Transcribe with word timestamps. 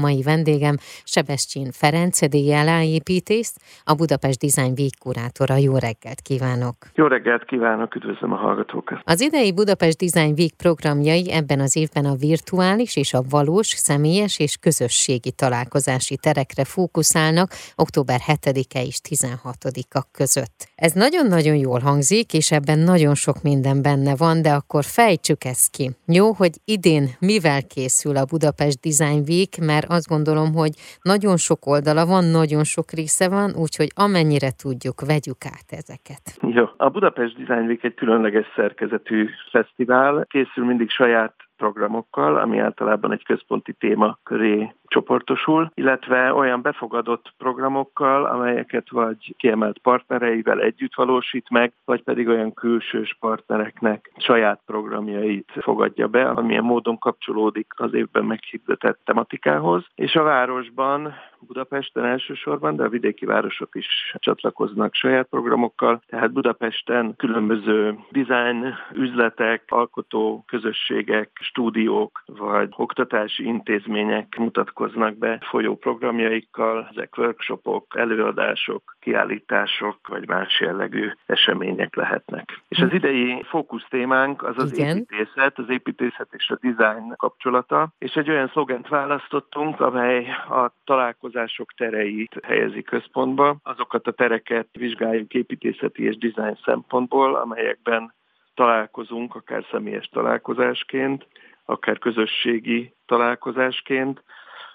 Mai 0.00 0.22
vendégem 0.22 0.76
Sebestyén 1.04 1.70
Ferenc, 1.72 2.28
díjelláépítész, 2.28 3.54
a 3.84 3.94
Budapest 3.94 4.38
Design 4.38 4.72
Week 4.78 4.98
kurátora. 4.98 5.56
Jó 5.56 5.76
reggelt 5.76 6.20
kívánok! 6.20 6.74
Jó 6.94 7.06
reggelt 7.06 7.44
kívánok, 7.44 7.94
üdvözlöm 7.94 8.32
a 8.32 8.36
hallgatókat! 8.36 9.00
Az 9.04 9.20
idei 9.20 9.52
Budapest 9.52 9.98
Design 9.98 10.34
Week 10.38 10.52
programjai 10.56 11.32
ebben 11.32 11.60
az 11.60 11.76
évben 11.76 12.04
a 12.04 12.14
virtuális 12.14 12.96
és 12.96 13.14
a 13.14 13.22
valós, 13.30 13.66
személyes 13.66 14.38
és 14.38 14.56
közösségi 14.56 15.30
találkozási 15.30 16.16
terekre 16.16 16.64
fókuszálnak 16.64 17.50
október 17.76 18.20
7-e 18.26 18.82
és 18.82 18.98
16-a 19.08 20.02
között. 20.12 20.68
Ez 20.74 20.92
nagyon-nagyon 20.92 21.56
jól 21.56 21.80
hangzik, 21.80 22.32
és 22.32 22.50
ebben 22.50 22.78
nagyon 22.78 23.14
sok 23.14 23.42
minden 23.42 23.82
benne 23.82 24.16
van, 24.16 24.42
de 24.42 24.52
akkor 24.52 24.84
fejtsük 24.84 25.44
ezt 25.44 25.70
ki. 25.70 25.90
Jó, 26.06 26.32
hogy 26.32 26.52
idén 26.64 27.10
mivel 27.18 27.62
készül 27.66 28.16
a 28.16 28.24
Budapest 28.24 28.78
Design 28.80 29.22
Week, 29.28 29.58
mert 29.60 29.82
mert 29.88 29.98
azt 29.98 30.08
gondolom, 30.08 30.52
hogy 30.54 30.72
nagyon 31.02 31.36
sok 31.36 31.66
oldala 31.66 32.06
van, 32.06 32.24
nagyon 32.24 32.64
sok 32.64 32.90
része 32.90 33.28
van, 33.28 33.50
úgyhogy 33.64 33.90
amennyire 33.94 34.50
tudjuk, 34.62 35.00
vegyük 35.06 35.42
át 35.54 35.68
ezeket. 35.80 36.24
Jó. 36.56 36.64
A 36.76 36.88
Budapest 36.88 37.36
Design 37.36 37.66
Week 37.66 37.84
egy 37.84 37.94
különleges 37.94 38.46
szerkezetű 38.56 39.28
fesztivál. 39.50 40.26
Készül 40.28 40.64
mindig 40.64 40.90
saját 40.90 41.34
programokkal, 41.56 42.36
ami 42.36 42.58
általában 42.58 43.12
egy 43.12 43.24
központi 43.24 43.72
téma 43.72 44.18
köré 44.22 44.74
csoportosul, 44.94 45.70
illetve 45.74 46.32
olyan 46.32 46.62
befogadott 46.62 47.32
programokkal, 47.38 48.24
amelyeket 48.24 48.90
vagy 48.90 49.34
kiemelt 49.36 49.78
partnereivel 49.78 50.60
együtt 50.60 50.94
valósít 50.94 51.50
meg, 51.50 51.72
vagy 51.84 52.02
pedig 52.02 52.28
olyan 52.28 52.54
külsős 52.54 53.16
partnereknek 53.20 54.12
saját 54.16 54.60
programjait 54.66 55.52
fogadja 55.60 56.06
be, 56.06 56.28
amilyen 56.28 56.64
módon 56.64 56.98
kapcsolódik 56.98 57.66
az 57.76 57.94
évben 57.94 58.24
meghirdetett 58.24 59.00
tematikához. 59.04 59.84
És 59.94 60.14
a 60.14 60.22
városban 60.22 61.14
Budapesten 61.46 62.04
elsősorban, 62.04 62.76
de 62.76 62.84
a 62.84 62.88
vidéki 62.88 63.26
városok 63.26 63.74
is 63.74 64.14
csatlakoznak 64.18 64.94
saját 64.94 65.26
programokkal. 65.26 66.02
Tehát 66.06 66.32
Budapesten 66.32 67.14
különböző 67.16 67.98
design 68.10 68.74
üzletek, 68.92 69.62
alkotó 69.68 70.44
közösségek, 70.46 71.30
stúdiók 71.40 72.22
vagy 72.26 72.68
oktatási 72.76 73.44
intézmények 73.44 74.36
mutatkoznak 74.38 74.83
be 75.18 75.38
folyó 75.50 75.76
programjaikkal, 75.76 76.88
ezek 76.90 77.16
workshopok, 77.16 77.86
előadások, 77.96 78.96
kiállítások 79.00 80.08
vagy 80.08 80.28
más 80.28 80.60
jellegű 80.60 81.10
események 81.26 81.94
lehetnek. 81.94 82.60
És 82.68 82.78
az 82.78 82.92
idei 82.92 83.42
fókusz 83.48 83.86
témánk 83.88 84.42
az 84.42 84.54
az 84.56 84.72
Igen. 84.72 84.96
építészet, 84.96 85.58
az 85.58 85.68
építészet 85.68 86.28
és 86.30 86.50
a 86.50 86.58
design 86.60 87.14
kapcsolata, 87.16 87.88
és 87.98 88.14
egy 88.14 88.30
olyan 88.30 88.48
szlogent 88.48 88.88
választottunk, 88.88 89.80
amely 89.80 90.26
a 90.48 90.72
találkozások 90.84 91.72
tereit 91.72 92.40
helyezi 92.42 92.82
központba. 92.82 93.56
Azokat 93.62 94.06
a 94.06 94.12
tereket 94.12 94.68
vizsgáljuk 94.72 95.34
építészeti 95.34 96.04
és 96.04 96.16
design 96.16 96.58
szempontból, 96.64 97.34
amelyekben 97.34 98.14
találkozunk, 98.54 99.34
akár 99.34 99.64
személyes 99.70 100.08
találkozásként, 100.08 101.26
akár 101.64 101.98
közösségi 101.98 102.94
találkozásként, 103.06 104.22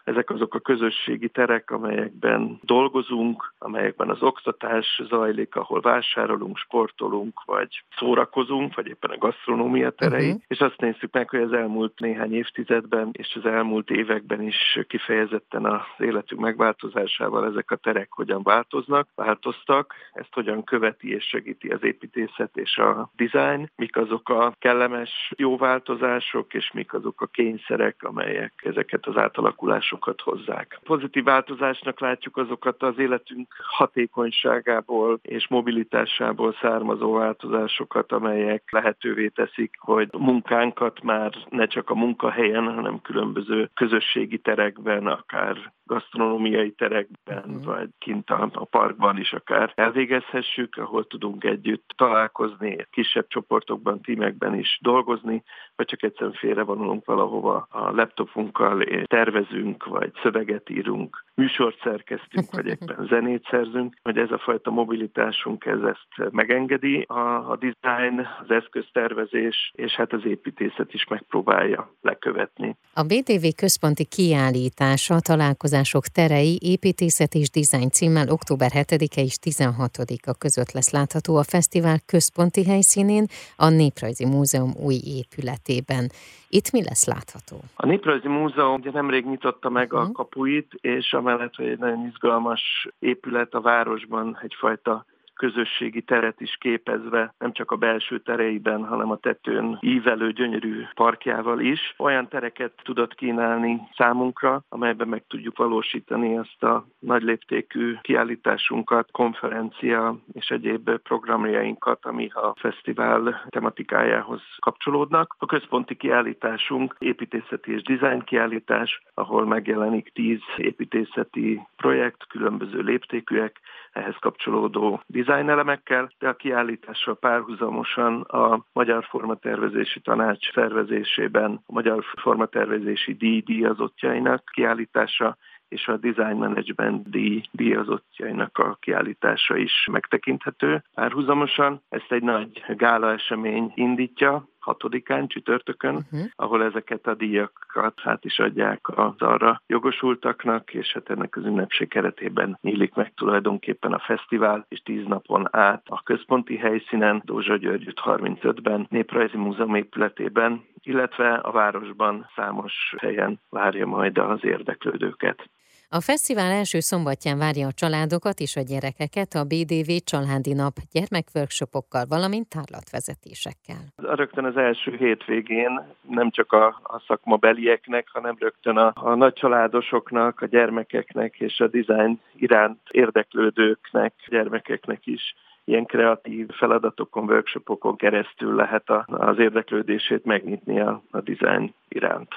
ezek 0.10 0.30
azok 0.30 0.54
a 0.54 0.60
közösségi 0.60 1.30
terek, 1.30 1.72
amelyekben 1.72 2.60
dolgozunk, 2.62 3.54
amelyekben 3.58 4.10
az 4.10 4.22
oktatás 4.22 5.02
zajlik, 5.10 5.56
ahol 5.56 5.82
vásárolunk, 5.82 6.58
sportolunk, 6.58 7.42
vagy 7.46 7.84
szórakozunk, 7.98 8.76
vagy 8.76 8.88
éppen 8.88 9.10
a 9.10 9.18
gasztronómia 9.18 9.90
terei, 9.90 10.28
uh-huh. 10.28 10.42
és 10.48 10.60
azt 10.60 10.80
nézzük 10.80 11.14
meg, 11.14 11.30
hogy 11.30 11.42
az 11.42 11.54
elmúlt 11.54 12.00
néhány 12.00 12.34
évtizedben 12.34 13.10
és 13.12 13.36
az 13.36 13.46
elmúlt 13.46 13.90
években 13.90 14.42
is 14.42 14.80
kifejezetten 14.88 15.66
az 15.66 15.82
életünk 15.98 16.42
megváltozásával 16.42 17.46
ezek 17.46 17.72
a 17.72 17.76
terek 17.76 18.12
hogyan 18.12 18.44
változnak, 18.44 19.08
változtak, 19.16 19.94
ezt 20.14 20.34
hogyan 20.34 20.64
követi 20.64 21.14
és 21.14 21.24
segíti 21.24 21.68
az 21.68 21.84
építészet 21.84 22.58
és 22.58 22.78
a 22.78 23.12
design, 23.16 23.72
mik 23.76 23.96
azok 23.96 24.30
a 24.30 24.54
kellemes 24.60 25.32
jó 25.38 25.58
változások, 25.58 26.54
és 26.54 26.72
mik 26.74 26.94
azok 26.94 27.22
a 27.22 27.26
kényszerek, 27.26 28.04
amelyek 28.04 28.54
ezeket 28.64 29.06
az 29.06 29.18
átalakulásokat 29.18 29.99
változásokat 30.00 30.22
hozzák. 30.22 30.80
Pozitív 30.84 31.24
változásnak 31.24 32.00
látjuk 32.00 32.38
azokat 32.38 32.84
az 32.84 32.98
életünk 32.98 33.48
hatékonyságából 33.78 35.20
és 35.22 35.48
mobilitásából 35.48 36.56
származó 36.62 37.14
változásokat, 37.14 38.12
amelyek 38.12 38.64
lehetővé 38.72 39.28
teszik, 39.28 39.76
hogy 39.80 40.10
munkánkat 40.18 41.04
már 41.04 41.32
ne 41.50 41.66
csak 41.66 41.90
a 41.90 41.96
munkahelyen, 41.96 42.74
hanem 42.74 43.02
különböző 43.02 43.70
közösségi 43.74 44.38
terekben, 44.38 45.08
akár 45.08 45.72
gasztronómiai 45.90 46.72
terekben, 46.72 47.44
uh-huh. 47.48 47.64
vagy 47.64 47.90
kint 47.98 48.30
a, 48.30 48.50
a 48.54 48.66
parkban 48.66 49.18
is 49.18 49.34
akár 49.34 49.72
elvégezhessük, 49.76 50.78
ahol 50.78 51.08
tudunk 51.08 51.44
együtt 51.44 51.94
találkozni, 51.98 52.88
kisebb 52.92 53.28
csoportokban, 53.28 54.02
tímekben 54.02 54.56
is 54.56 54.80
dolgozni, 54.82 55.44
vagy 55.76 55.86
csak 55.86 56.04
egyszerűen 56.04 56.34
félrevonulunk 56.34 57.06
valahova 57.06 57.68
a 57.70 57.92
laptopunkkal, 57.92 58.82
és 58.82 59.04
tervezünk, 59.06 59.86
vagy 59.90 60.12
szöveget 60.24 60.70
írunk, 60.70 61.26
műsort 61.40 61.80
szerkeztünk, 61.84 62.52
vagy 62.56 62.66
éppen 62.66 63.08
zenét 63.10 63.48
szerzünk, 63.50 63.96
hogy 64.04 64.18
ez 64.18 64.32
a 64.32 64.38
fajta 64.38 64.72
mobilitásunk 64.72 65.66
ez 65.66 65.82
ezt 65.82 66.32
megengedi. 66.32 67.02
A, 67.08 67.52
a 67.52 67.58
design, 67.58 68.28
az 68.42 68.50
eszköztervezés, 68.52 69.72
és 69.76 69.92
hát 69.92 70.14
az 70.14 70.26
építészet 70.26 70.94
is 70.94 71.08
megpróbálja 71.08 71.94
lekövetni. 72.02 72.76
A 72.94 73.04
BTV 73.04 73.46
központi 73.56 74.06
kiállítása 74.06 75.20
találkozások 75.20 76.06
terei 76.06 76.58
építészet 76.62 77.34
és 77.34 77.50
dizájn 77.50 77.90
címmel 77.90 78.30
október 78.30 78.70
7-e 78.74 79.22
és 79.22 79.36
16-a 79.44 80.34
között 80.38 80.72
lesz 80.72 80.92
látható 80.92 81.36
a 81.38 81.44
fesztivál 81.44 82.00
központi 82.06 82.66
helyszínén, 82.66 83.26
a 83.56 83.70
Néprajzi 83.70 84.26
Múzeum 84.26 84.72
új 84.86 84.98
épületében. 85.20 86.10
Itt 86.52 86.72
mi 86.72 86.84
lesz 86.84 87.06
látható? 87.08 87.58
A 87.76 87.86
Néprajzi 87.86 88.28
Múzeum 88.28 88.74
ugye 88.74 88.92
nemrég 88.92 89.26
nyitotta 89.26 89.70
meg 89.70 89.94
a 89.94 90.02
mhm. 90.02 90.12
kapuit, 90.12 90.74
és 90.82 91.14
amellett, 91.30 91.56
hogy 91.56 91.68
egy 91.68 91.80
nagyon 91.80 92.06
izgalmas 92.06 92.88
épület 93.00 93.54
a 93.54 93.62
városban, 93.62 94.40
egyfajta 94.42 95.06
közösségi 95.40 96.02
teret 96.02 96.42
is 96.42 96.58
képezve, 96.60 97.34
nem 97.38 97.52
csak 97.52 97.72
a 97.72 97.76
belső 97.76 98.20
tereiben, 98.20 98.86
hanem 98.86 99.12
a 99.12 99.18
tetőn 99.18 99.78
ívelő 99.82 100.32
gyönyörű 100.32 100.84
parkjával 100.94 101.60
is. 101.60 101.94
Olyan 101.98 102.28
tereket 102.28 102.72
tudott 102.84 103.16
kínálni 103.16 103.82
számunkra, 103.96 104.64
amelyben 104.70 105.08
meg 105.08 105.24
tudjuk 105.28 105.58
valósítani 105.58 106.36
ezt 106.36 106.64
a 106.64 106.86
nagy 107.00 107.24
léptékű 107.24 107.96
kiállításunkat, 108.02 109.12
konferencia 109.12 110.16
és 110.34 110.50
egyéb 110.50 110.90
programjainkat, 110.90 112.06
ami 112.06 112.30
a 112.34 112.54
fesztivál 112.58 113.46
tematikájához 113.50 114.42
kapcsolódnak. 114.60 115.36
A 115.38 115.46
központi 115.46 115.96
kiállításunk 115.96 116.96
építészeti 117.00 117.74
és 117.74 117.82
design 117.82 118.24
kiállítás, 118.24 119.02
ahol 119.14 119.46
megjelenik 119.46 120.12
tíz 120.14 120.42
építészeti 120.58 121.62
projekt, 121.76 122.28
különböző 122.28 122.80
léptékűek, 122.80 123.60
ehhez 123.92 124.16
kapcsolódó 124.20 125.02
design 125.06 125.50
elemekkel, 125.50 126.12
de 126.20 126.28
a 126.28 126.36
kiállítással 126.36 127.16
párhuzamosan 127.16 128.22
a 128.22 128.66
Magyar 128.74 129.06
Formatervezési 129.10 130.00
Tanács 130.00 130.52
szervezésében 130.54 131.64
a 131.66 131.74
Magyar 131.74 132.04
Formatervezési 132.22 133.14
díj 133.14 133.42
díjazottjainak 133.42 134.44
kiállítása 134.54 135.38
és 135.70 135.88
a 135.88 135.98
Design 135.98 136.38
Management 136.38 137.10
díj 137.10 137.42
díjazottjainak 137.52 138.58
a 138.58 138.78
kiállítása 138.80 139.58
is 139.58 139.88
megtekinthető 139.92 140.84
párhuzamosan. 140.94 141.82
Ezt 141.90 142.12
egy 142.12 142.24
nagy 142.24 142.64
gála 142.68 143.12
esemény 143.12 143.72
indítja, 143.76 144.48
hatodikán, 144.60 145.28
csütörtökön, 145.28 145.96
uh-huh. 145.96 146.20
ahol 146.36 146.64
ezeket 146.64 147.08
a 147.08 147.16
díjakat 147.16 148.00
hát 148.02 148.26
is 148.26 148.40
adják 148.40 148.98
az 148.98 149.14
arra 149.18 149.62
jogosultaknak, 149.68 150.74
és 150.74 150.92
hát 150.94 151.10
ennek 151.10 151.36
az 151.36 151.46
ünnepség 151.46 151.88
keretében 151.88 152.58
nyílik 152.62 152.94
meg 152.94 153.14
tulajdonképpen 153.14 153.94
a 153.94 154.00
fesztivál, 154.00 154.66
és 154.68 154.80
tíz 154.80 155.06
napon 155.06 155.48
át 155.52 155.84
a 155.86 156.04
központi 156.04 156.58
helyszínen, 156.58 157.22
Dózsa 157.26 157.56
Györgyüt 157.56 158.02
35-ben, 158.06 158.88
Néprajzi 158.90 159.38
Múzeum 159.38 159.76
épületében, 159.76 160.64
illetve 160.84 161.34
a 161.34 161.52
városban 161.52 162.30
számos 162.36 162.96
helyen 162.98 163.40
várja 163.50 163.86
majd 163.86 164.18
az 164.18 164.40
érdeklődőket. 164.44 165.50
A 165.92 166.02
fesztivál 166.02 166.52
első 166.52 166.80
szombatján 166.80 167.38
várja 167.38 167.68
a 167.68 167.72
családokat 167.72 168.40
és 168.40 168.56
a 168.56 168.62
gyerekeket 168.62 169.34
a 169.34 169.44
BDV 169.44 169.92
Családi 170.04 170.54
Nap 170.54 170.76
gyermekworkshopokkal, 170.92 172.06
valamint 172.10 172.48
tárlatvezetésekkel. 172.50 173.82
Rögtön 173.96 174.46
az 174.46 174.58
első 174.58 174.96
hétvégén 174.96 175.82
nem 176.10 176.30
csak 176.30 176.52
a, 176.52 176.68
a 176.84 177.04
szakmabelieknek, 177.08 178.08
hanem 178.12 178.36
rögtön 178.40 178.78
a, 178.78 178.92
a 178.96 179.16
nagycsaládosoknak, 179.16 180.42
a 180.42 180.46
gyermekeknek 180.46 181.40
és 181.40 181.60
a 181.60 181.68
dizájn 181.68 182.22
iránt 182.36 182.80
érdeklődőknek, 182.92 184.14
gyermekeknek 184.28 185.06
is 185.06 185.36
ilyen 185.64 185.86
kreatív 185.86 186.50
feladatokon, 186.50 187.24
workshopokon 187.24 187.96
keresztül 187.96 188.56
lehet 188.56 188.90
a, 188.90 189.06
az 189.08 189.40
érdeklődését 189.40 190.26
megnyitni 190.26 190.80
a, 190.80 191.02
a 191.12 191.22
design 191.22 191.74
iránt. 191.88 192.34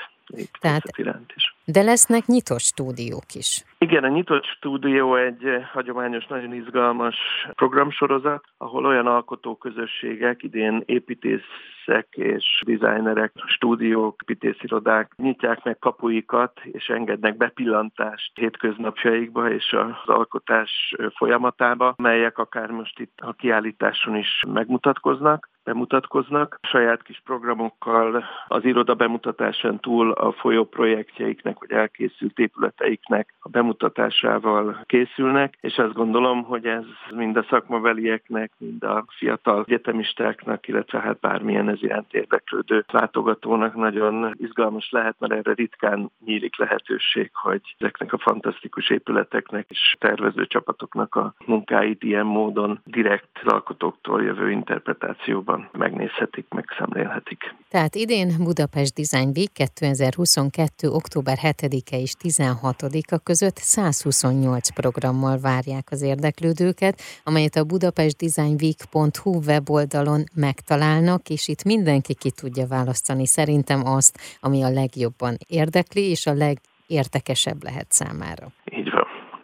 Tehát, 0.60 0.96
iránt 0.96 1.32
is. 1.36 1.51
De 1.72 1.82
lesznek 1.82 2.26
nyitott 2.26 2.60
stúdiók 2.60 3.34
is. 3.34 3.64
Igen, 3.78 4.04
a 4.04 4.08
nyitott 4.08 4.44
stúdió 4.44 5.16
egy 5.16 5.42
hagyományos, 5.72 6.26
nagyon 6.26 6.54
izgalmas 6.54 7.16
programsorozat, 7.54 8.44
ahol 8.56 8.86
olyan 8.86 9.06
alkotóközösségek, 9.06 10.42
idén 10.42 10.82
építészek 10.86 12.06
és 12.10 12.62
designerek, 12.66 13.32
stúdiók, 13.46 14.22
építészirodák 14.22 15.12
nyitják 15.16 15.64
meg 15.64 15.78
kapuikat, 15.78 16.60
és 16.64 16.86
engednek 16.86 17.36
bepillantást 17.36 18.32
hétköznapjaikba 18.34 19.50
és 19.50 19.72
az 19.72 20.14
alkotás 20.14 20.94
folyamatába, 21.16 21.94
melyek 21.96 22.38
akár 22.38 22.70
most 22.70 23.00
itt 23.00 23.18
a 23.20 23.32
kiállításon 23.32 24.16
is 24.16 24.42
megmutatkoznak 24.48 25.50
bemutatkoznak. 25.64 26.58
Saját 26.62 27.02
kis 27.02 27.22
programokkal 27.24 28.24
az 28.48 28.64
iroda 28.64 28.94
bemutatásán 28.94 29.80
túl 29.80 30.10
a 30.10 30.32
folyó 30.32 30.64
projektjeiknek, 30.64 31.58
vagy 31.58 31.70
elkészült 31.70 32.38
épületeiknek 32.38 33.34
a 33.40 33.48
bemutatásával 33.48 34.82
készülnek, 34.86 35.58
és 35.60 35.78
azt 35.78 35.92
gondolom, 35.92 36.42
hogy 36.42 36.66
ez 36.66 36.84
mind 37.10 37.36
a 37.36 37.46
szakmavelieknek, 37.48 38.52
mind 38.58 38.82
a 38.82 39.04
fiatal 39.08 39.64
egyetemistáknak, 39.66 40.68
illetve 40.68 41.00
hát 41.00 41.20
bármilyen 41.20 41.68
ez 41.68 41.82
iránt 41.82 42.14
érdeklődő 42.14 42.84
látogatónak 42.88 43.74
nagyon 43.74 44.34
izgalmas 44.38 44.90
lehet, 44.90 45.16
mert 45.18 45.32
erre 45.32 45.52
ritkán 45.52 46.10
nyílik 46.24 46.56
lehetőség, 46.58 47.30
hogy 47.32 47.60
ezeknek 47.78 48.12
a 48.12 48.18
fantasztikus 48.18 48.90
épületeknek 48.90 49.66
és 49.68 49.96
tervező 49.98 50.46
csapatoknak 50.46 51.14
a 51.14 51.34
munkáit 51.46 52.02
ilyen 52.02 52.26
módon 52.26 52.80
direkt 52.84 53.40
alkotóktól 53.44 54.22
jövő 54.22 54.50
interpretációban 54.50 55.51
jobban 55.52 55.68
megnézhetik, 55.72 56.46
megszemlélhetik. 56.48 57.54
Tehát 57.68 57.94
idén 57.94 58.34
Budapest 58.38 58.94
Design 58.94 59.30
Week 59.36 59.52
2022. 59.52 60.88
október 60.88 61.38
7-e 61.42 61.96
és 61.96 62.12
16-a 62.22 63.18
között 63.18 63.56
128 63.56 64.70
programmal 64.70 65.38
várják 65.38 65.86
az 65.90 66.02
érdeklődőket, 66.02 67.00
amelyet 67.24 67.56
a 67.56 67.64
budapestdesignweek.hu 67.64 69.40
weboldalon 69.46 70.24
megtalálnak, 70.34 71.28
és 71.28 71.48
itt 71.48 71.64
mindenki 71.64 72.14
ki 72.14 72.30
tudja 72.30 72.66
választani 72.66 73.26
szerintem 73.26 73.86
azt, 73.86 74.18
ami 74.40 74.62
a 74.62 74.70
legjobban 74.70 75.36
érdekli, 75.46 76.02
és 76.10 76.26
a 76.26 76.32
legértekesebb 76.32 77.62
lehet 77.62 77.92
számára. 77.92 78.52
Így. 78.64 78.91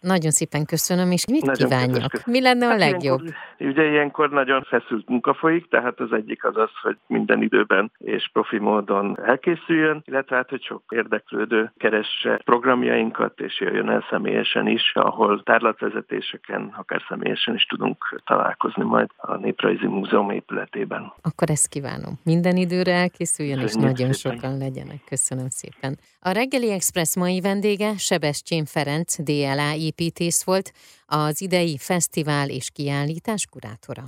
Nagyon 0.01 0.31
szépen 0.31 0.65
köszönöm, 0.65 1.11
és 1.11 1.27
mit 1.27 1.45
nagyon 1.45 1.69
kívánjak? 1.69 2.27
Mi 2.27 2.41
lenne 2.41 2.67
a 2.67 2.71
hát 2.71 2.79
legjobb? 2.79 3.21
Ilyenkor, 3.21 3.83
ugye 3.83 3.91
ilyenkor 3.91 4.31
nagyon 4.31 4.63
feszült 4.63 5.09
munka 5.09 5.35
folyik, 5.35 5.69
tehát 5.69 6.01
az 6.01 6.13
egyik 6.13 6.45
az 6.45 6.57
az, 6.57 6.71
hogy 6.83 6.97
minden 7.07 7.43
időben 7.43 7.91
és 7.99 8.31
profi 8.33 8.59
módon 8.59 9.19
elkészüljön, 9.25 10.03
illetve 10.05 10.37
hát, 10.37 10.49
hogy 10.49 10.63
sok 10.63 10.83
érdeklődő 10.89 11.73
keresse 11.77 12.41
programjainkat, 12.45 13.41
és 13.41 13.61
jöjjön 13.61 13.89
el 13.89 14.07
személyesen 14.11 14.67
is, 14.67 14.93
ahol 14.95 15.43
tárlatvezetéseken, 15.43 16.75
akár 16.77 17.03
személyesen 17.09 17.55
is 17.55 17.65
tudunk 17.65 18.21
találkozni 18.27 18.85
majd 18.85 19.09
a 19.17 19.37
Néprajzi 19.37 19.87
Múzeum 19.87 20.31
épületében. 20.31 21.13
Akkor 21.23 21.51
ezt 21.51 21.69
kívánom. 21.69 22.19
Minden 22.25 22.57
időre 22.57 22.93
elkészüljön, 22.93 23.59
és 23.59 23.75
nagyon 23.75 24.13
szépen. 24.13 24.39
sokan 24.39 24.59
legyenek. 24.59 25.01
Köszönöm 25.09 25.49
szépen. 25.49 25.99
A 26.21 26.31
Reggeli 26.31 26.71
Express 26.71 27.17
mai 27.17 27.41
vendége 27.41 27.97
Sebestyén 27.97 28.65
Ferenc, 28.65 29.23
DLA 29.23 29.73
építész 29.89 30.43
volt, 30.43 30.73
az 31.07 31.41
idei 31.41 31.77
fesztivál 31.79 32.49
és 32.51 32.71
kiállítás 32.71 33.47
kurátora. 33.51 34.05